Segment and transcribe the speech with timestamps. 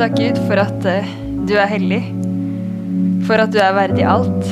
[0.00, 1.08] takk, Gud, for at uh,
[1.44, 2.00] du er hellig.
[3.28, 4.46] For at du er verdig alt.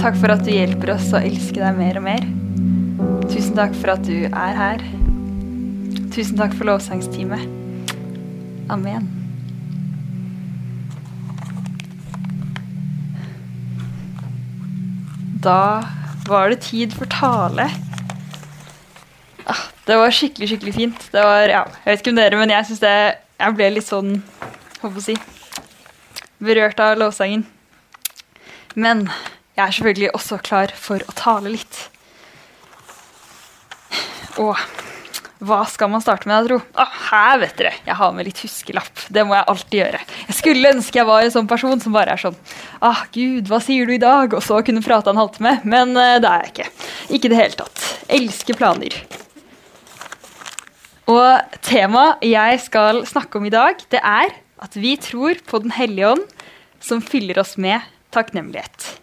[0.00, 2.24] Takk for at du hjelper oss å elske deg mer og mer.
[3.30, 4.82] Tusen takk for at du er her.
[6.10, 7.46] Tusen takk for lovsangsteamet.
[8.74, 9.06] Amen.
[15.44, 15.84] Da
[16.26, 17.68] var det tid for tale.
[19.46, 21.06] Ah, det var skikkelig, skikkelig fint.
[21.14, 22.96] Var, ja, jeg vet ikke om dere, men jeg syns det
[23.34, 24.16] Jeg ble litt sånn
[24.84, 25.14] Hva å si
[26.44, 27.46] Berørt av lovsangen.
[28.76, 29.06] Men
[29.54, 31.78] jeg er selvfølgelig også klar for å tale litt.
[34.42, 34.58] Og
[35.44, 36.58] hva skal man starte med, tro?
[36.80, 37.72] Ah, her, vet dere.
[37.86, 39.06] Jeg har med litt huskelapp.
[39.08, 40.02] Det må jeg alltid gjøre.
[40.28, 42.38] Jeg skulle ønske jeg var en sånn person som bare er sånn
[42.84, 44.36] Ah, Gud, hva sier du i dag?
[44.36, 45.58] Og så kunne prate en halvtime.
[45.64, 46.70] Men uh, det er jeg ikke.
[47.08, 47.84] Ikke i det hele tatt.
[48.20, 49.00] Elsker planer.
[51.08, 55.74] Og temaet jeg skal snakke om i dag, det er at vi tror på Den
[55.76, 56.28] hellige ånd,
[56.80, 57.84] som fyller oss med
[58.14, 58.94] takknemlighet.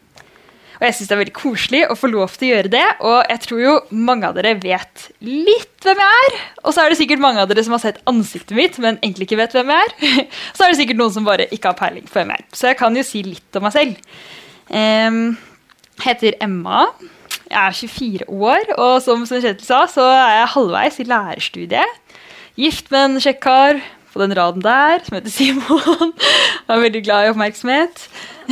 [0.82, 2.86] Og jeg syns det er veldig koselig å få lov til å gjøre det.
[3.06, 6.38] Og jeg tror jo mange av dere vet litt hvem jeg er.
[6.66, 9.28] Og så er det sikkert mange av dere som har sett ansiktet mitt, men egentlig
[9.28, 9.94] ikke vet hvem jeg er.
[10.58, 12.50] så er det sikkert noen som bare ikke har peiling på hvem jeg er.
[12.58, 14.18] Så jeg kan jo si litt om meg selv.
[14.74, 15.22] Um,
[16.02, 16.88] heter Emma.
[17.52, 22.20] Jeg er 24 år, og som Kjetil sa, så er jeg halvveis i lærerstudiet.
[22.58, 26.14] Gift med en kjekk kar på den raden der, som heter Simon.
[26.68, 28.06] Han er veldig glad i oppmerksomhet.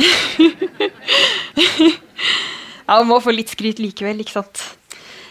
[1.84, 4.62] ja, Han må få litt skryt likevel, ikke sant.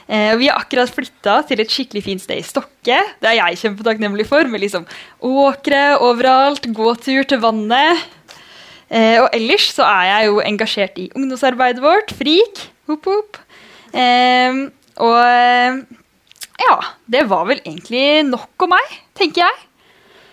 [0.10, 2.98] Eh, vi har akkurat flytta til et skikkelig fint sted i Stokke.
[3.22, 4.88] Det er jeg kjempetakknemlig for, med liksom
[5.22, 8.08] åkre overalt, gåtur til vannet.
[8.90, 12.66] Eh, og ellers så er jeg jo engasjert i ungdomsarbeidet vårt, FRIK.
[12.90, 13.38] Hopp, hopp.
[13.94, 14.66] Eh,
[15.00, 15.86] og
[16.60, 16.76] ja,
[17.08, 19.69] det var vel egentlig nok om meg, tenker jeg.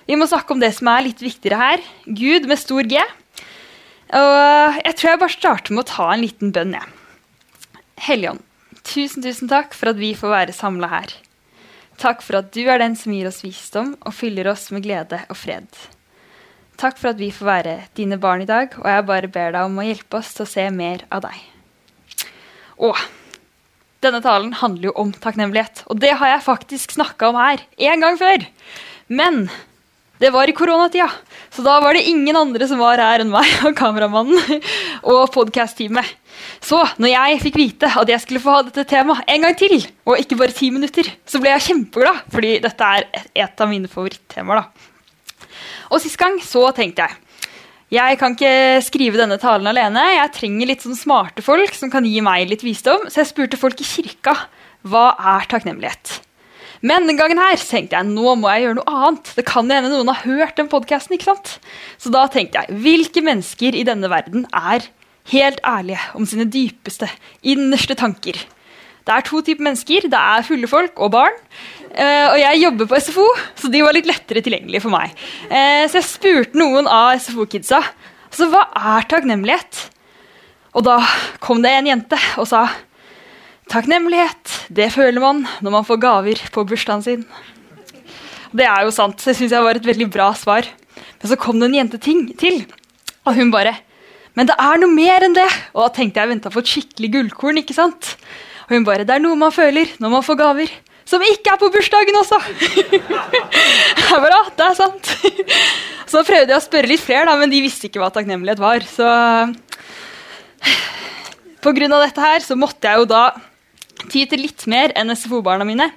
[0.07, 1.87] Vi må snakke om det som er litt viktigere her.
[2.07, 3.01] Gud med stor G.
[4.15, 7.83] Og jeg tror jeg bare starter med å ta en liten bønn, jeg.
[8.07, 8.43] Helligånd,
[8.87, 11.17] tusen, tusen takk for at vi får være samla her.
[11.99, 15.23] Takk for at du er den som gir oss visdom og fyller oss med glede
[15.33, 15.67] og fred.
[16.77, 19.65] Takk for at vi får være dine barn i dag, og jeg bare ber deg
[19.65, 21.39] om å hjelpe oss til å se mer av deg.
[22.85, 23.01] Og
[24.05, 28.05] denne talen handler jo om takknemlighet, og det har jeg faktisk snakka om her en
[28.05, 28.45] gang før.
[29.09, 29.47] Men
[30.23, 31.09] det var i koronatida,
[31.53, 34.63] så da var det ingen andre som var her enn meg og kameramannen
[35.13, 36.15] og podkast-teamet.
[36.65, 39.77] Så når jeg fikk vite at jeg skulle få ha dette temaet en gang til,
[40.09, 43.09] og ikke bare ti minutter, så ble jeg kjempeglad, fordi dette er
[43.47, 44.67] et av mine favorittemaer.
[45.93, 47.23] Og sist gang så tenkte jeg
[47.95, 50.03] jeg kan ikke skrive denne talen alene.
[50.17, 53.61] Jeg trenger litt sånn smarte folk som kan gi meg litt visdom, så jeg spurte
[53.61, 54.35] folk i kirka
[54.91, 56.17] hva er takknemlighet.
[56.87, 59.31] Men den gangen her tenkte jeg nå må jeg gjøre noe annet.
[59.35, 61.19] Det kan hende noen har hørt den podkasten.
[61.19, 64.87] Så da tenkte jeg hvilke mennesker i denne verden er
[65.33, 67.09] helt ærlige om sine dypeste,
[67.43, 68.39] innerste tanker?
[69.07, 70.07] Det er to typer mennesker.
[70.11, 71.35] Det er fulle folk og barn.
[71.95, 73.27] Eh, og jeg jobber på SFO,
[73.57, 75.15] så de var litt lettere tilgjengelige for meg.
[75.47, 79.87] Eh, så jeg spurte noen av SFO-kidsa altså, hva er takknemlighet.
[80.77, 80.99] Og da
[81.41, 82.67] kom det en jente og sa
[83.67, 87.25] Takknemlighet, det føler man når man får gaver på bursdagen sin.
[88.55, 89.19] Det er jo sant.
[89.19, 90.69] Det syns jeg var et veldig bra svar.
[90.97, 92.63] Men så kom det en jente til,
[93.27, 93.75] og hun bare
[94.37, 95.49] Men det er noe mer enn det!
[95.73, 97.59] Og da tenkte jeg venta på et skikkelig gullkorn.
[97.63, 98.17] ikke sant?
[98.69, 100.75] Og hun bare Det er noe man føler når man får gaver.
[101.09, 102.39] Som ikke er på bursdagen også!
[102.93, 105.13] jeg bare, ah, det er sant.
[106.13, 108.85] så prøvde jeg å spørre litt flere, men de visste ikke hva takknemlighet var.
[108.85, 109.07] Så
[111.65, 113.25] på grunn av dette her så måtte jeg jo da
[114.11, 115.91] ty til litt mer enn SFO-barna mine.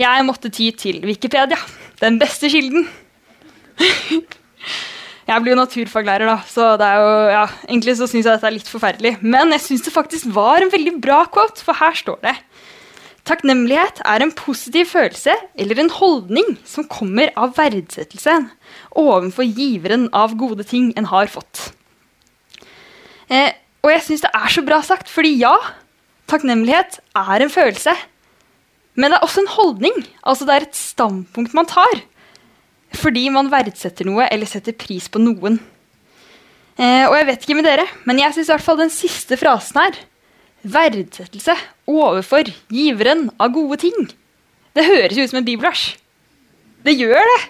[0.00, 1.58] Jeg måtte ty til Wikipedia,
[2.00, 2.88] den beste kilden.
[5.30, 8.50] jeg blir jo naturfaglærer, da, så det er jo, ja, egentlig så syns jeg dette
[8.50, 9.16] er litt forferdelig.
[9.22, 12.36] Men jeg syns det faktisk var en veldig bra quote, for her står det
[13.24, 18.34] Takknemlighet er en positiv følelse eller en holdning som kommer av verdsettelse
[19.00, 21.70] overfor giveren av gode ting en har fått.
[23.32, 25.54] Eh, og jeg syns det er så bra sagt, fordi ja,
[26.30, 27.94] Takknemlighet er en følelse,
[28.94, 29.96] men det er også en holdning.
[30.22, 32.02] Altså det er et standpunkt man tar
[32.94, 35.58] fordi man verdsetter noe eller setter pris på noen.
[36.78, 39.38] Eh, og jeg vet ikke med dere, men jeg syns i hvert fall den siste
[39.38, 39.98] frasen her,
[40.62, 41.54] verdsettelse
[41.90, 44.08] overfor giveren av gode ting,
[44.74, 45.92] det høres jo ut som en bibelvers.
[46.84, 47.42] Det gjør det!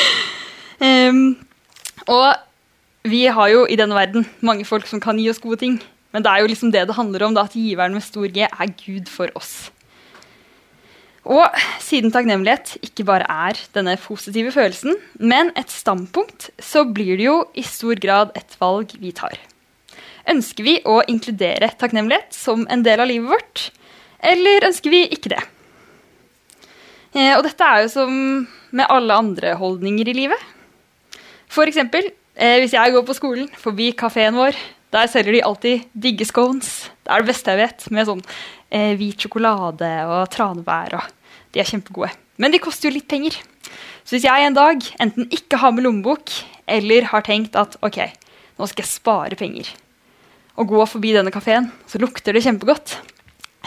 [1.10, 1.22] um,
[2.10, 5.78] og vi har jo i denne verden mange folk som kan gi oss gode ting.
[6.10, 8.46] Men det er jo liksom det det handler om, da, at giveren med stor G
[8.46, 9.70] er Gud for oss.
[11.28, 11.44] Og
[11.84, 17.36] siden takknemlighet ikke bare er denne positive følelsen, men et standpunkt, så blir det jo
[17.54, 19.36] i stor grad et valg vi tar.
[20.30, 23.68] Ønsker vi å inkludere takknemlighet som en del av livet vårt,
[24.20, 25.42] eller ønsker vi ikke det?
[27.12, 28.16] Eh, og dette er jo som
[28.70, 30.50] med alle andre holdninger i livet.
[31.50, 34.56] For eksempel, eh, hvis jeg går på skolen forbi kafeen vår,
[34.90, 36.90] der selger de alltid digge scones.
[37.04, 38.22] Det er det beste jeg vet, med sånn
[38.74, 40.98] eh, hvit sjokolade og tranebær.
[40.98, 42.10] og De er kjempegode.
[42.40, 43.36] Men de koster jo litt penger.
[44.02, 46.32] Så hvis jeg en dag enten ikke har med lommebok,
[46.70, 48.02] eller har tenkt at ok,
[48.58, 49.68] nå skal jeg spare penger,
[50.58, 52.96] og gå forbi denne kafeen, så lukter det kjempegodt,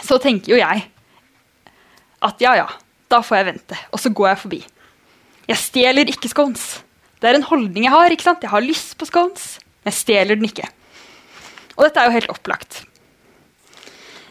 [0.04, 0.84] så tenker jo jeg
[2.24, 2.68] at ja, ja,
[3.12, 3.78] da får jeg vente.
[3.92, 4.60] Og så går jeg forbi.
[5.48, 6.64] Jeg stjeler ikke scones.
[7.20, 8.12] Det er en holdning jeg har.
[8.12, 8.44] ikke sant?
[8.44, 10.68] Jeg har lyst på scones, men jeg stjeler den ikke.
[11.74, 12.82] Og dette er jo helt opplagt.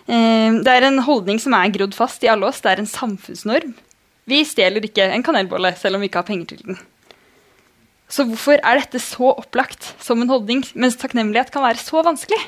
[0.08, 2.62] Eh, det er en holdning som er grodd fast i alle oss.
[2.64, 3.76] Det er en samfunnsnorm.
[4.30, 6.80] Vi stjeler ikke en kanelbolle selv om vi ikke har penger til den.
[8.14, 12.40] Så hvorfor er dette så opplagt som en holdning, mens takknemlighet kan være så vanskelig?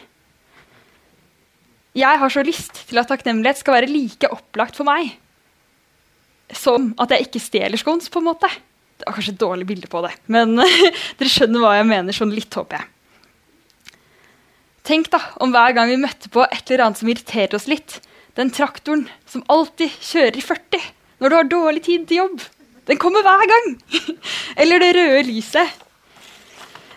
[1.96, 5.16] Jeg har så lyst til at takknemlighet skal være like opplagt for meg
[6.54, 8.50] som at jeg ikke stjeler scones, på en måte.
[8.96, 10.60] Det var kanskje et dårlig bilde på det, men
[11.18, 12.92] dere skjønner hva jeg mener sånn litt, håper jeg.
[14.86, 17.98] Tenk da, om hver gang vi møtte på et eller annet som irriterer oss litt.
[18.38, 20.92] Den traktoren som alltid kjører i 40
[21.24, 22.44] når du har dårlig tid til jobb.
[22.86, 23.70] Den kommer hver gang!
[24.62, 25.82] eller det røde lyset.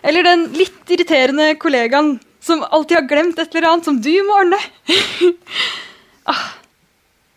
[0.05, 4.37] Eller den litt irriterende kollegaen som alltid har glemt et eller annet som du må
[4.43, 4.59] ordne.
[6.31, 6.45] ah,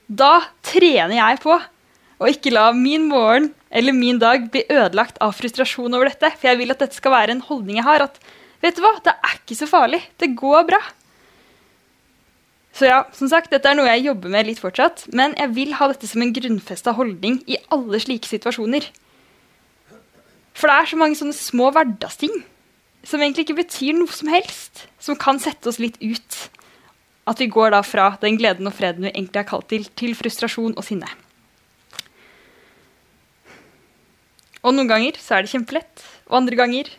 [0.06, 0.34] da
[0.66, 1.56] trener jeg på
[2.22, 6.28] å ikke la min morgen eller min dag bli ødelagt av frustrasjon over dette.
[6.36, 8.04] For jeg vil at dette skal være en holdning jeg har.
[8.10, 8.20] at
[8.62, 10.00] Vet du hva, det er ikke så farlig.
[10.22, 10.80] Det går bra.
[12.72, 15.74] Så ja, som sagt, dette er noe jeg jobber med litt fortsatt, men jeg vil
[15.76, 18.86] ha dette som en grunnfesta holdning i alle slike situasjoner.
[20.56, 22.32] For det er så mange sånne små hverdagsting
[23.08, 26.38] som egentlig ikke betyr noe som helst, som kan sette oss litt ut.
[27.28, 30.14] At vi går da fra den gleden og freden vi egentlig er kalt til, til
[30.18, 31.10] frustrasjon og sinne.
[34.62, 36.90] Og noen ganger så er det kjempelett, og andre ganger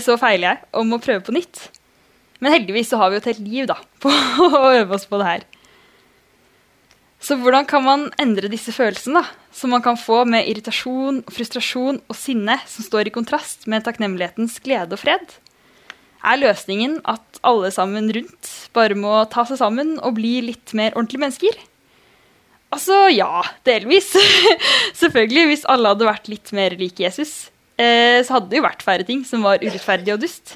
[0.00, 1.66] så feiler jeg og må prøve på nytt.
[2.40, 5.20] Men heldigvis så har vi jo et helt liv da, på å øve oss på
[5.20, 5.46] det her.
[7.26, 9.24] Så hvordan kan man endre disse følelsene da,
[9.56, 14.60] som man kan få med irritasjon, frustrasjon og sinne som står i kontrast med takknemlighetens
[14.62, 15.24] glede og fred?
[16.26, 20.94] Er løsningen at alle sammen rundt bare må ta seg sammen og bli litt mer
[20.94, 21.58] ordentlige mennesker?
[22.74, 24.12] Altså ja, delvis.
[25.00, 28.84] Selvfølgelig, hvis alle hadde vært litt mer like Jesus eh, så hadde det jo vært
[28.86, 30.54] færre ting som var urettferdig og dust.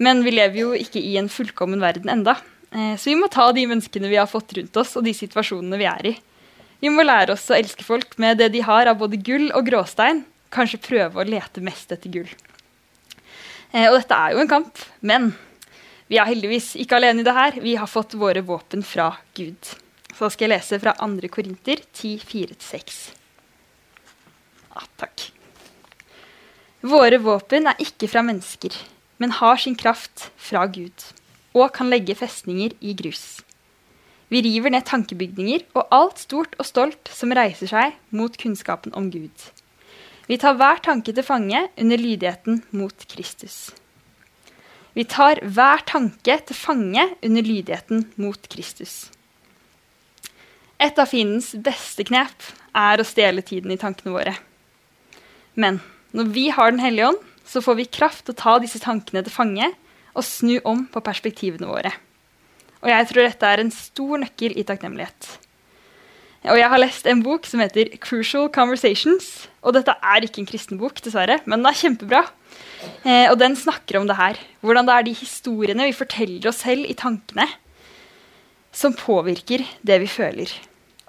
[0.00, 2.38] Men vi lever jo ikke i en fullkommen verden enda.
[2.70, 5.80] Eh, så vi må ta de menneskene vi har fått rundt oss, og de situasjonene
[5.80, 6.14] vi er i.
[6.80, 9.66] Vi må lære oss å elske folk med det de har av både gull og
[9.66, 10.24] gråstein.
[10.54, 12.30] Kanskje prøve å lete mest etter gull.
[13.74, 15.32] Eh, og dette er jo en kamp, men
[16.10, 17.60] vi er heldigvis ikke alene i det her.
[17.62, 19.74] Vi har fått våre våpen fra Gud.
[20.16, 21.28] Så skal jeg lese fra 2.
[21.32, 23.02] Korinter 10, 4-6.
[24.74, 25.28] Ah, takk.
[26.80, 28.72] Våre våpen er ikke fra mennesker,
[29.20, 30.96] men har sin kraft fra Gud,
[31.52, 33.42] og kan legge festninger i grus.
[34.32, 39.10] Vi river ned tankebygninger og alt stort og stolt som reiser seg mot kunnskapen om
[39.12, 39.44] Gud.
[40.30, 43.74] Vi tar hver tanke til fange under lydigheten mot Kristus.
[44.96, 49.10] Vi tar hver tanke til fange under lydigheten mot Kristus.
[50.80, 54.38] Et av fiendens beste knep er å stjele tiden i tankene våre.
[55.60, 55.82] Men
[56.16, 59.22] når vi har Den hellige ånd, så får vi kraft til å ta disse tankene
[59.26, 59.72] til fange
[60.14, 61.92] og snu om på perspektivene våre.
[62.80, 65.28] Og jeg tror dette er en stor nøkkel i takknemlighet.
[66.48, 69.26] Og jeg har lest en bok som heter Crucial Conversations.
[69.60, 72.22] Og dette er ikke en kristen bok, dessverre, men den er kjempebra.
[73.04, 74.40] Eh, og den snakker om det her.
[74.64, 77.44] Hvordan det er de historiene vi forteller oss selv i tankene,
[78.72, 80.48] som påvirker det vi føler.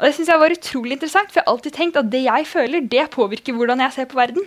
[0.01, 2.47] Og det synes jeg var utrolig interessant, for jeg har alltid tenkt at det jeg
[2.49, 4.43] føler, det påvirker hvordan jeg ser på verden.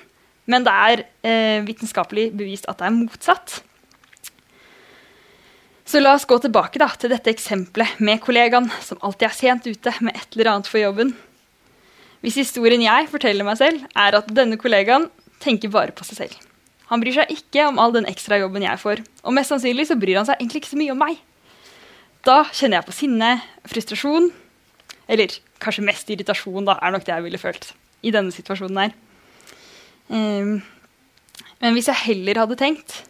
[0.51, 3.61] Men det er eh, vitenskapelig bevist at det er motsatt.
[5.85, 9.69] Så la oss gå tilbake da, til dette eksempelet med kollegaen som alltid er sent
[9.69, 11.13] ute med et eller annet for jobben.
[12.25, 15.11] Hvis historien jeg forteller meg selv, er at denne kollegaen
[15.45, 16.39] tenker bare på seg selv.
[16.89, 19.97] Han bryr seg ikke om all den ekstra jobben jeg får, og mest sannsynlig så
[20.01, 21.21] bryr han seg egentlig ikke så mye om meg.
[22.25, 23.31] Da kjenner jeg på sinne,
[23.69, 24.31] frustrasjon,
[25.13, 27.71] eller kanskje mest irritasjon, da, er nok det jeg ville følt
[28.05, 28.95] i denne situasjonen her.
[30.13, 30.61] Um,
[31.63, 33.03] men hvis jeg heller hadde tenkt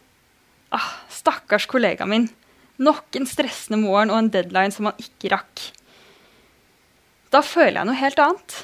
[0.75, 2.29] ah, Stakkars kollegaen min.
[2.81, 5.67] Nok en stressende morgen og en deadline som han ikke rakk.
[7.31, 8.57] Da føler jeg noe helt annet.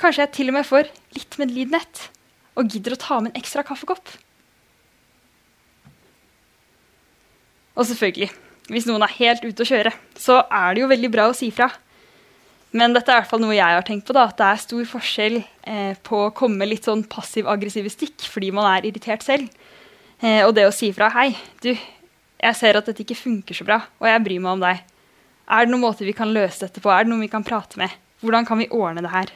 [0.00, 2.08] Kanskje jeg til og med får litt medlidenhet
[2.54, 4.12] og gidder å ta med en ekstra kaffekopp.
[7.74, 8.30] Og selvfølgelig,
[8.70, 11.50] hvis noen er helt ute å kjøre, så er det jo veldig bra å si
[11.54, 11.70] fra.
[12.74, 14.86] Men dette er hvert fall noe jeg har tenkt på, da, at det er stor
[14.90, 19.46] forskjell eh, på å komme litt sånn passiv-aggressive stikk fordi man er irritert selv,
[20.18, 23.66] eh, og det å si fra 'Hei, du, jeg ser at dette ikke funker så
[23.68, 24.82] bra, og jeg bryr meg om deg'.
[25.44, 26.90] Er det noen måter vi kan løse dette på?
[26.90, 27.94] Er det noen vi kan prate med?
[28.24, 29.30] Hvordan kan vi ordne det her?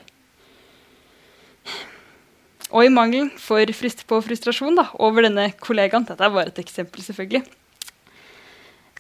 [2.75, 7.05] Og i mangelen frust på frustrasjon da, over denne kollegaen Dette er bare et eksempel,
[7.05, 7.45] selvfølgelig.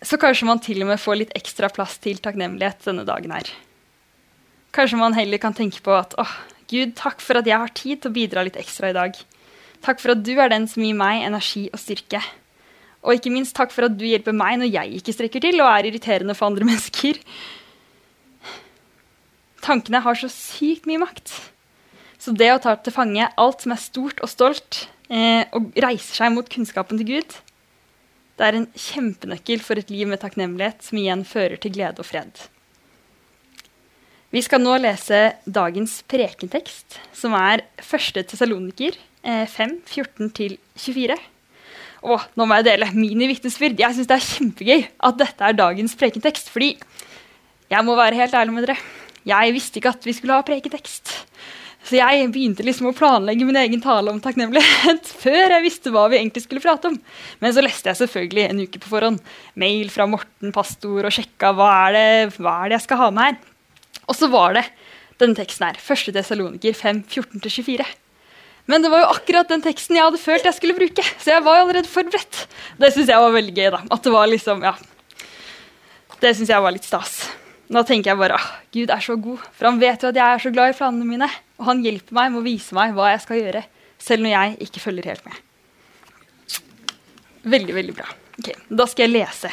[0.02, 3.50] Så kanskje man til og med får litt ekstra plass til takknemlighet denne dagen her.
[4.74, 6.34] Kanskje man heller kan tenke på at åh,
[6.68, 9.14] Gud, takk for at jeg har tid til å bidra litt ekstra i dag.
[9.84, 12.20] Takk for at du er den som gir meg energi og styrke.
[13.06, 15.70] Og ikke minst takk for at du hjelper meg når jeg ikke strekker til og
[15.70, 17.20] er irriterende for andre mennesker.
[19.64, 21.32] Tankene har så sykt mye makt.
[22.18, 26.24] Så det å ta til fange alt som er stort og stolt, eh, og reiser
[26.24, 27.36] seg mot kunnskapen til Gud,
[28.38, 32.06] det er en kjempenøkkel for et liv med takknemlighet, som igjen fører til glede og
[32.06, 32.44] fred.
[34.28, 35.18] Vi skal nå lese
[35.48, 38.18] dagens prekentekst, som er 1.
[38.28, 41.16] Tessaloniker 5, 14-24.
[42.12, 43.80] Og nå må jeg dele mine vitnesbyrd.
[43.80, 46.52] Jeg syns det er kjempegøy at dette er dagens prekentekst.
[46.52, 46.74] Fordi
[47.72, 48.78] jeg må være helt ærlig med dere.
[49.28, 51.16] Jeg visste ikke at vi skulle ha prekentekst.
[51.88, 56.04] Så jeg begynte liksom å planlegge min egen tale om takknemlighet før jeg visste hva
[56.12, 57.00] vi egentlig skulle prate om.
[57.40, 59.22] Men så leste jeg selvfølgelig en uke på forhånd
[59.56, 63.14] mail fra Morten pastor og sjekka hva er det, hva er det jeg skal ha
[63.14, 63.46] med her.
[64.08, 64.66] Og så var det
[65.20, 65.80] denne teksten her.
[65.80, 66.12] 1.
[66.16, 67.86] Tessaloniker 5, 14-24.
[68.68, 71.04] Men det var jo akkurat den teksten jeg hadde følt jeg skulle bruke.
[71.16, 72.44] Så jeg var jo allerede forberedt.
[72.80, 73.68] Det syns jeg var veldig gøy.
[73.72, 73.80] da.
[73.96, 74.74] At det var liksom, ja.
[76.20, 77.14] Det syns jeg var litt stas.
[77.68, 80.24] Da tenker jeg bare ah, Gud er så god, for han vet jo at jeg
[80.24, 81.28] er så glad i planene mine.
[81.60, 83.62] Og han hjelper meg med å vise meg hva jeg skal gjøre,
[84.00, 85.42] selv når jeg ikke følger helt med.
[87.48, 88.08] Veldig, veldig bra.
[88.38, 89.52] Ok, Da skal jeg lese.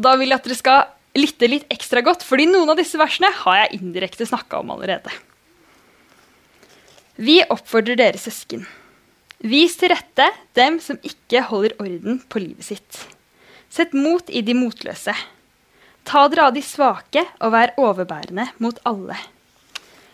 [0.00, 0.80] Da vil jeg at dere skal
[1.18, 5.12] lytte litt ekstra godt, fordi noen av disse versene har jeg indirekte snakka om allerede.
[7.20, 8.62] Vi oppfordrer dere søsken.
[9.40, 10.26] Vis til rette
[10.56, 13.00] dem som ikke holder orden på livet sitt.
[13.72, 15.14] Sett mot i de motløse.
[16.04, 19.18] Ta dere av de svake og vær overbærende mot alle.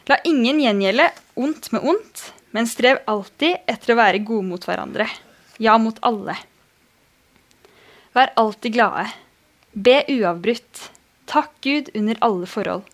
[0.06, 1.08] La ingen gjengjelde
[1.42, 2.24] ondt med ondt,
[2.54, 5.08] men strev alltid etter å være gode mot hverandre.
[5.58, 6.36] Ja, mot alle.
[8.14, 9.08] Vær alltid glade.
[9.76, 10.86] Be uavbrutt.
[11.28, 12.86] Takk Gud under alle forhold.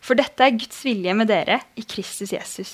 [0.00, 2.70] For dette er Guds vilje med dere i Kristus Jesus.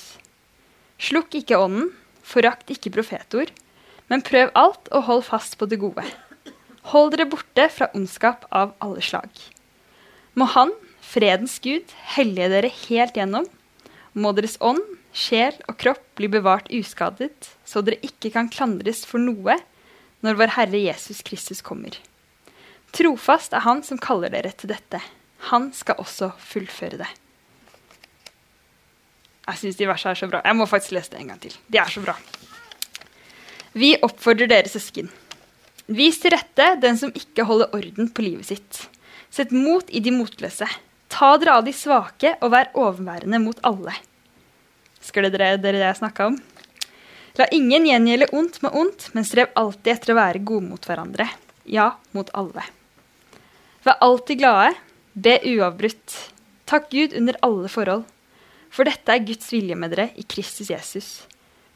[0.95, 1.89] Slukk ikke ånden,
[2.23, 3.51] forakt ikke profetord,
[4.07, 6.05] men prøv alt og hold fast på det gode.
[6.93, 9.27] Hold dere borte fra ondskap av alle slag.
[10.39, 10.71] Må Han,
[11.03, 13.51] fredens Gud, hellige dere helt gjennom.
[14.15, 14.79] Må deres ånd,
[15.11, 19.59] sjel og kropp bli bevart uskadet, så dere ikke kan klandres for noe
[20.23, 21.99] når vår Herre Jesus Kristus kommer.
[22.93, 25.01] Trofast er Han som kaller dere til dette.
[25.49, 27.09] Han skal også fullføre det.
[29.43, 30.39] Jeg syns de versene er så bra.
[30.45, 31.55] Jeg må faktisk lese det en gang til.
[31.67, 32.15] De er så bra.
[33.73, 35.09] Vi oppfordrer dere søsken.
[35.91, 38.85] Vis til rette den som ikke holder orden på livet sitt.
[39.33, 40.69] Sett mot i de motløse.
[41.11, 43.97] Ta dere av de svake, og vær overværende mot alle.
[45.01, 46.37] Husker dere det jeg snakka om?
[47.41, 51.27] La ingen gjengjelde ondt med ondt, men strev alltid etter å være gode mot hverandre.
[51.65, 52.63] Ja, mot alle.
[53.83, 54.75] Vær alltid glade.
[55.13, 56.15] Be uavbrutt.
[56.69, 58.05] Takk Gud under alle forhold.
[58.73, 61.09] For dette er Guds vilje med dere i Kristus Jesus.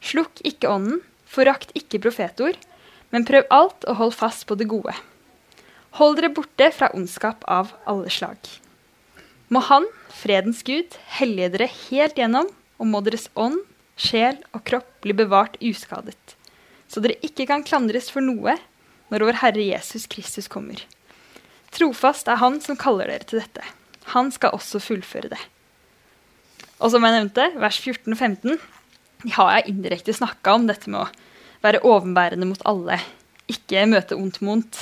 [0.00, 2.56] Slukk ikke ånden, forakt ikke profetord,
[3.12, 4.94] men prøv alt og hold fast på det gode.
[6.00, 8.40] Hold dere borte fra ondskap av alle slag.
[9.52, 13.60] Må Han, fredens Gud, hellige dere helt gjennom, og må deres ånd,
[13.98, 16.36] sjel og kropp bli bevart uskadet,
[16.88, 18.54] så dere ikke kan klandres for noe
[19.10, 20.84] når vår Herre Jesus Kristus kommer.
[21.74, 23.64] Trofast er Han som kaller dere til dette.
[24.14, 25.40] Han skal også fullføre det.
[26.78, 31.02] Og som jeg nevnte, vers 14 og 15 har jeg indirekte snakka om dette med
[31.02, 31.08] å
[31.64, 33.00] være overbærende mot alle,
[33.50, 34.78] ikke møte ondt ondt.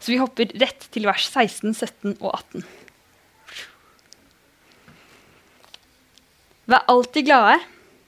[0.00, 2.66] Så vi hopper rett til vers 16, 17 og 18.
[6.66, 7.60] Vær alltid glade,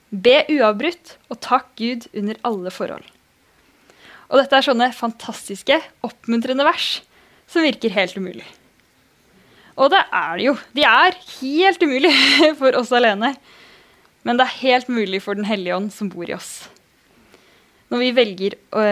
[0.09, 3.05] be uavbrutt og takk Gud under alle forhold.
[4.29, 6.99] Og dette er sånne fantastiske, oppmuntrende vers
[7.49, 8.47] som virker helt umulig.
[9.79, 10.57] Og det er det jo.
[10.75, 12.11] De er helt umulig
[12.59, 13.33] for oss alene.
[14.27, 16.67] Men det er helt mulig for Den hellige ånd som bor i oss
[17.89, 18.85] når vi velger å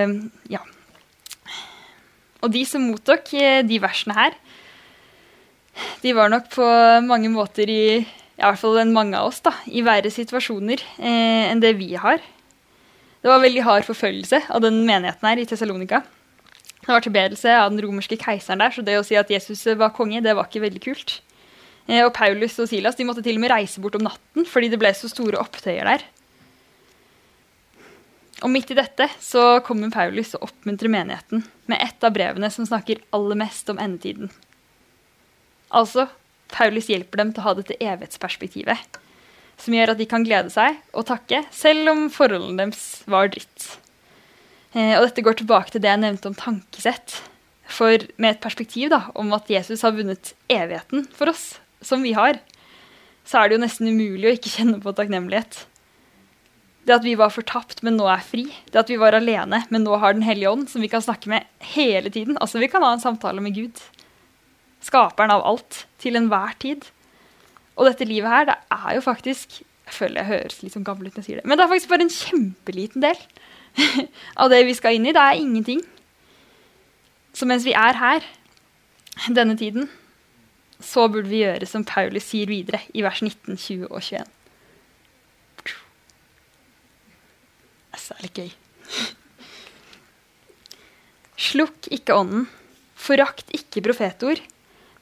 [0.50, 0.64] Ja.
[2.42, 4.36] Og de som mottok eh, de versene her,
[6.02, 6.66] de var nok på
[7.06, 7.84] mange måter i
[8.38, 12.22] i hvert fall mange av oss, da, i verre situasjoner eh, enn det vi har.
[13.18, 16.04] Det var veldig hard forfølgelse av den menigheten her i Tessalonika.
[16.88, 19.92] Det var tilbedelse av den romerske keiseren der, så det å si at Jesus var
[19.92, 21.18] konge, det var ikke veldig kult.
[21.88, 24.70] Eh, og Paulus og Silas de måtte til og med reise bort om natten fordi
[24.72, 26.06] det ble så store opptøyer der.
[28.46, 32.68] Og midt i dette så kommer Paulus og oppmuntrer menigheten med et av brevene som
[32.70, 34.30] snakker aller mest om endetiden.
[35.76, 36.06] Altså,
[36.54, 39.02] Paulus hjelper dem til å ha dette evighetsperspektivet,
[39.60, 43.68] som gjør at de kan glede seg og takke, selv om forholdene deres var dritt.
[44.78, 47.22] Eh, og dette går tilbake til det jeg nevnte om tankesett.
[47.68, 52.14] For med et perspektiv da, om at Jesus har vunnet evigheten for oss, som vi
[52.16, 52.40] har,
[53.28, 55.66] så er det jo nesten umulig å ikke kjenne på takknemlighet.
[56.88, 58.46] Det at vi var fortapt, men nå er fri.
[58.72, 61.28] Det at vi var alene, men nå har Den hellige ånd, som vi kan snakke
[61.28, 61.44] med
[61.74, 62.38] hele tiden.
[62.40, 63.82] Altså, vi kan ha en samtale med Gud.
[64.80, 65.84] Skaperen av alt.
[66.00, 66.88] Til enhver tid.
[67.76, 71.08] Og dette livet her, det er jo faktisk Jeg føler jeg høres litt sånn gammel
[71.08, 71.48] ut når jeg sier det.
[71.48, 73.20] Men det er faktisk bare en kjempeliten del
[74.42, 75.14] av det vi skal inn i.
[75.16, 75.82] Det er ingenting.
[77.38, 78.26] Så mens vi er her,
[79.30, 79.90] denne tiden,
[80.80, 84.34] så burde vi gjøre som Paulus sier videre i vers 19, 20 og 21.
[87.98, 88.52] Det er litt gøy.
[91.48, 92.46] Slukk ikke ånden,
[92.96, 94.40] forakt ikke profetord,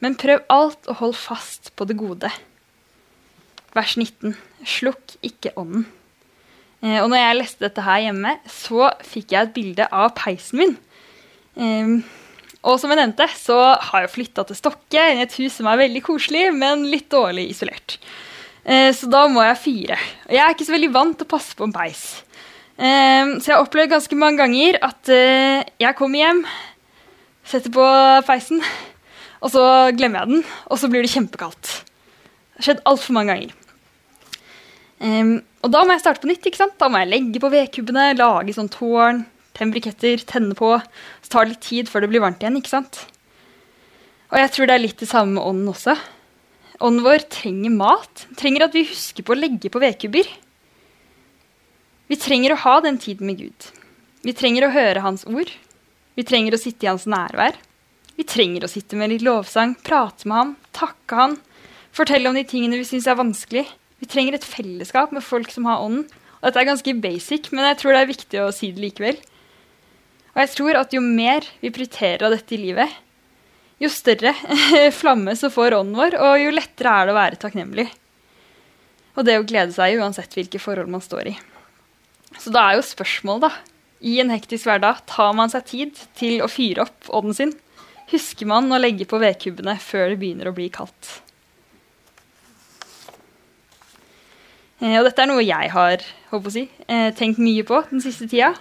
[0.01, 2.31] men prøv alt og hold fast på det gode.
[3.75, 4.33] Vers 19.
[4.65, 5.85] Slukk ikke ånden.
[6.85, 10.61] Eh, og når jeg leste dette her hjemme, så fikk jeg et bilde av peisen
[10.61, 10.77] min.
[11.57, 11.95] Eh,
[12.65, 13.57] og som jeg nevnte, så
[13.89, 17.49] har jeg flytta til Stokke, i et hus som er veldig koselig, men litt dårlig
[17.53, 17.97] isolert.
[18.65, 19.97] Eh, så da må jeg fyre.
[20.25, 22.05] Og jeg er ikke så veldig vant til å passe på en peis.
[22.75, 26.41] Um, så jeg har opplevd ganske mange ganger at uh, jeg kommer hjem,
[27.47, 27.85] setter på
[28.27, 28.59] peisen,
[29.39, 29.63] og så
[29.95, 31.69] glemmer jeg den, og så blir det kjempekaldt.
[31.69, 33.53] Det har skjedd altfor mange ganger.
[35.03, 36.45] Um, og da må jeg starte på nytt.
[36.45, 36.77] ikke sant?
[36.79, 39.25] Da må jeg legge på vedkubbene, lage sånn tårn,
[39.57, 40.71] tenne briketter, tenne på.
[41.25, 42.59] Så tar det litt tid før det blir varmt igjen.
[42.61, 43.05] ikke sant?
[44.31, 45.97] Og jeg tror det er litt det samme med ånden også.
[46.85, 48.25] Ånden vår trenger mat.
[48.39, 50.31] Trenger at vi husker på å legge på vedkubber.
[52.11, 53.69] Vi trenger å ha den tiden med Gud.
[54.25, 55.49] Vi trenger å høre Hans ord.
[56.15, 57.57] Vi trenger å sitte i Hans nærvær.
[58.15, 61.33] Vi trenger å sitte med litt lovsang, prate med ham, takke han,
[61.95, 63.65] fortelle om de tingene vi syns er vanskelig.
[64.01, 66.05] Vi trenger et fellesskap med folk som har ånden.
[66.39, 69.17] Og dette er ganske basic, men jeg tror det er viktig å si det likevel.
[70.35, 73.01] Og jeg tror at jo mer vi prioriterer av dette i livet,
[73.81, 74.31] jo større
[74.99, 77.87] flamme så får ånden vår, og jo lettere er det å være takknemlig.
[79.15, 81.35] Og det å glede seg uansett hvilke forhold man står i.
[82.39, 83.73] Så da er jo spørsmålet, da.
[84.05, 87.53] I en hektisk hverdag, tar man seg tid til å fyre opp ånden sin?
[88.11, 91.24] Husker man å legge på vedkubbene før det begynner å bli kaldt?
[94.85, 96.03] Eh, og dette er noe jeg har
[96.53, 98.53] si, eh, tenkt mye på den siste tida.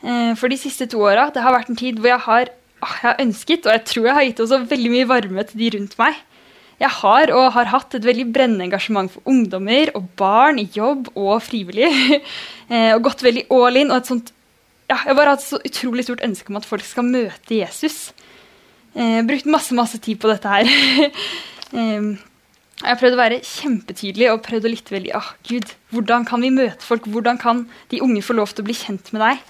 [0.00, 2.48] Eh, for de siste to åra har vært en tid hvor jeg har,
[2.80, 5.60] ah, jeg har ønsket, og jeg tror jeg har gitt også veldig mye varme til
[5.60, 6.16] de rundt meg,
[6.80, 11.12] jeg har og har hatt et veldig brennende engasjement for ungdommer og barn i jobb
[11.14, 11.90] og frivillig.
[12.70, 13.88] Eh, og gått veldig all in.
[13.90, 14.28] og et sånt,
[14.86, 18.12] ja, Jeg har bare hatt så utrolig stort ønske om at folk skal møte Jesus.
[18.94, 20.70] Eh, brukt masse masse tid på dette her.
[22.80, 25.12] jeg har prøvd å være kjempetydelig og prøvd å lytte veldig.
[25.18, 27.08] Ah, Gud, hvordan kan vi møte folk?
[27.12, 29.42] Hvordan kan de unge få lov til å bli kjent med deg?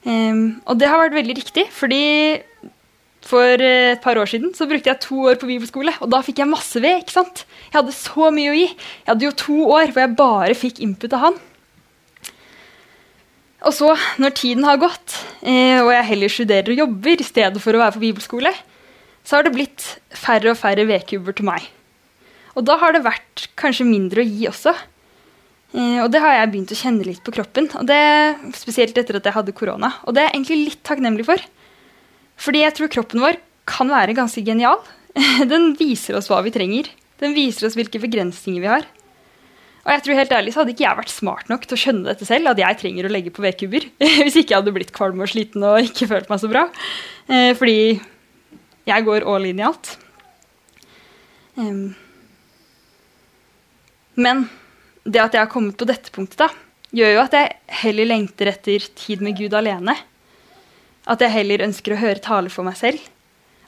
[0.00, 2.02] Um, og det har vært veldig riktig, fordi
[3.30, 6.22] for eh, et par år siden så brukte jeg to år på bibelskole, og da
[6.24, 7.02] fikk jeg masse ved.
[7.02, 7.44] ikke sant?
[7.68, 8.66] Jeg hadde så mye å gi.
[8.70, 11.40] Jeg hadde jo to år hvor jeg bare fikk input av han.
[13.68, 17.60] Og så, når tiden har gått, eh, og jeg heller studerer og jobber i stedet
[17.60, 18.54] for å være på bibelskole,
[19.20, 19.84] så har det blitt
[20.16, 21.68] færre og færre vedkubber til meg.
[22.58, 24.74] Og da har det vært kanskje mindre å gi også.
[25.76, 28.00] Eh, og det har jeg begynt å kjenne litt på kroppen, og det,
[28.58, 29.92] spesielt etter at jeg hadde korona.
[30.06, 31.44] Og det er jeg egentlig litt takknemlig for.
[32.40, 33.38] Fordi jeg tror kroppen vår
[33.70, 34.80] kan være ganske genial.
[35.52, 36.90] Den viser oss hva vi trenger.
[37.20, 38.88] Den viser oss hvilke begrensninger vi har.
[39.80, 42.08] Og jeg tror helt ærlig så hadde ikke jeg vært smart nok til å skjønne
[42.10, 43.86] dette selv, at jeg trenger å legge på vedkubber.
[44.24, 46.66] Hvis ikke jeg hadde blitt kvalm og sliten og ikke følt meg så bra.
[47.30, 47.80] Eh, fordi
[48.90, 49.96] jeg går all in i alt.
[54.20, 54.44] Men
[55.04, 56.50] det at jeg har kommet på dette punktet, da,
[56.96, 59.96] gjør jo at jeg heller lengter etter tid med Gud alene.
[61.10, 63.02] At jeg heller ønsker å høre tale for meg selv.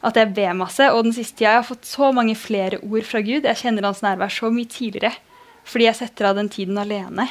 [0.02, 0.88] At jeg ber masse.
[0.92, 3.46] Og den siste tida har jeg fått så mange flere ord fra Gud.
[3.46, 5.14] Jeg kjenner hans nærvær så mye tidligere
[5.62, 7.28] fordi jeg setter av den tiden alene.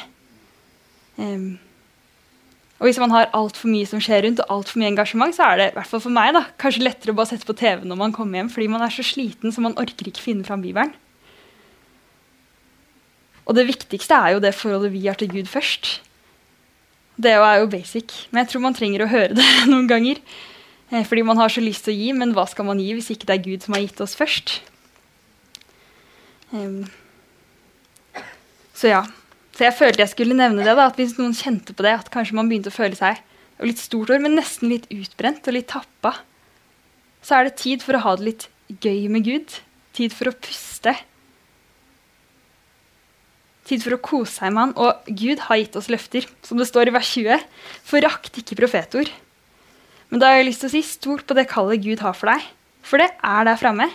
[1.20, 1.58] Um,
[2.80, 5.60] og hvis man har altfor mye som skjer rundt, og altfor mye engasjement, så er
[5.60, 8.00] det i hvert fall for meg da, kanskje lettere å bare sette på TV når
[8.00, 10.90] man kommer hjem, fordi man er så sliten så man orker ikke finne fram Bibelen.
[13.46, 15.98] Og det viktigste er jo det forholdet vi har til Gud først.
[17.22, 20.20] Det er jo basic, men jeg tror man trenger å høre det noen ganger.
[20.92, 23.10] Eh, fordi man har så lyst til å gi, men hva skal man gi hvis
[23.14, 24.60] ikke det er Gud som har gitt oss først?
[26.52, 26.84] Um,
[28.76, 29.02] så ja.
[29.52, 32.10] Så jeg følte jeg skulle nevne det, da, at hvis noen kjente på det, at
[32.12, 33.20] kanskje man begynte å føle seg
[33.60, 36.16] og litt stort år, men nesten litt utbrent og litt tappa,
[37.22, 38.46] så er det tid for å ha det litt
[38.82, 39.54] gøy med Gud.
[39.94, 40.96] Tid for å puste.
[43.72, 44.72] Tid for å kose seg med han.
[44.76, 47.46] Og Gud har gitt oss løfter, som det står i vers 20.
[47.88, 49.08] Forakt ikke profetord.
[50.12, 52.28] Men da har jeg lyst til å si stol på det kallet Gud har for
[52.28, 52.44] deg.
[52.84, 53.88] For det er der framme.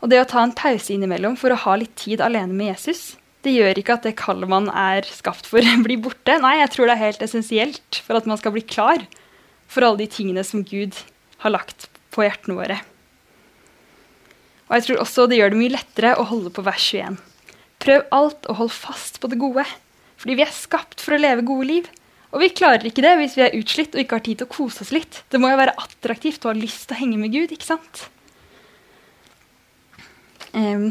[0.00, 3.18] Og det å ta en pause innimellom for å ha litt tid alene med Jesus,
[3.44, 6.38] det gjør ikke at det kallet man er skapt for, blir borte.
[6.40, 9.04] Nei, jeg tror det er helt essensielt for at man skal bli klar
[9.68, 10.96] for alle de tingene som Gud
[11.44, 12.80] har lagt på hjertene våre.
[14.66, 17.20] Og jeg tror også det gjør det mye lettere å holde på vers 21.
[17.86, 19.62] Prøv alt og hold fast på det gode,
[20.18, 21.90] fordi vi er skapt for å leve gode liv.
[22.34, 24.52] Og vi klarer ikke det hvis vi er utslitt og ikke har tid til å
[24.52, 25.22] kose oss litt.
[25.30, 28.02] Det må jo være attraktivt å ha lyst til å henge med Gud, ikke sant?
[30.56, 30.90] Um,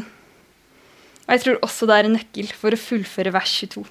[1.26, 3.84] og jeg tror også det er en nøkkel for å fullføre vers 22.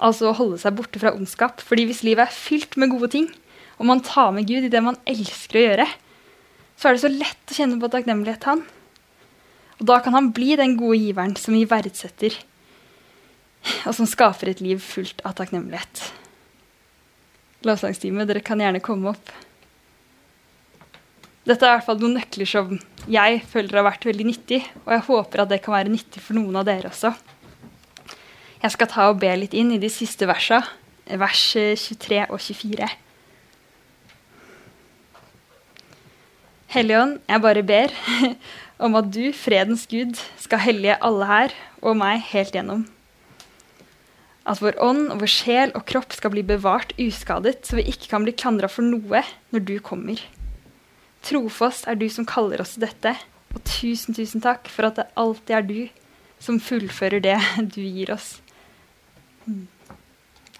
[0.00, 1.60] Altså å holde seg borte fra ondskap.
[1.66, 3.28] Fordi hvis livet er fylt med gode ting,
[3.76, 5.88] og man tar med Gud i det man elsker å gjøre,
[6.80, 8.62] så er det så lett å kjenne på takknemlighet til han.
[9.80, 12.34] Og da kan han bli den gode giveren som vi verdsetter,
[13.88, 16.02] og som skaper et liv fullt av takknemlighet.
[17.64, 19.32] Lovsangstime, dere kan gjerne komme opp.
[21.48, 22.76] Dette er i hvert fall noen nøkler som
[23.10, 26.36] jeg føler har vært veldig nyttig, og jeg håper at det kan være nyttig for
[26.36, 27.14] noen av dere også.
[28.60, 30.60] Jeg skal ta og be litt inn i de siste versa,
[31.08, 32.90] vers 23 og 24.
[36.70, 37.96] Helligånd, jeg bare ber
[38.80, 42.86] om at du, fredens Gud, skal hellige alle her og meg helt gjennom.
[44.48, 48.24] At vår ånd, vår sjel og kropp skal bli bevart uskadet, så vi ikke kan
[48.24, 50.22] bli klandra for noe når du kommer.
[51.26, 53.14] Trofast er du som kaller oss dette,
[53.52, 55.80] og tusen, tusen takk for at det alltid er du
[56.40, 57.36] som fullfører det
[57.74, 58.38] du gir oss.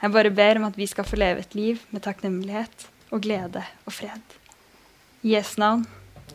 [0.00, 3.64] Jeg bare ber om at vi skal få leve et liv med takknemlighet og glede
[3.86, 4.38] og fred.
[5.22, 5.84] I Jesu navn.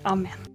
[0.06, 0.55] Amen.